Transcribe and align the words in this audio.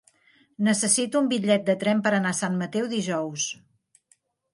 Necessito 0.67 1.19
un 1.23 1.27
bitllet 1.33 1.67
de 1.67 1.75
tren 1.83 2.01
per 2.07 2.13
anar 2.19 2.31
a 2.31 2.39
Sant 2.39 2.57
Mateu 2.63 2.87
dijous. 2.95 3.45